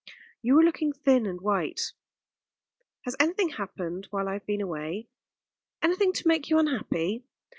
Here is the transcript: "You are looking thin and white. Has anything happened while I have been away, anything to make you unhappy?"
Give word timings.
"You 0.41 0.57
are 0.59 0.63
looking 0.63 0.93
thin 0.93 1.27
and 1.27 1.39
white. 1.41 1.91
Has 3.01 3.15
anything 3.19 3.49
happened 3.49 4.07
while 4.09 4.27
I 4.27 4.33
have 4.33 4.47
been 4.47 4.59
away, 4.59 5.09
anything 5.83 6.11
to 6.13 6.27
make 6.27 6.49
you 6.49 6.57
unhappy?" 6.57 7.23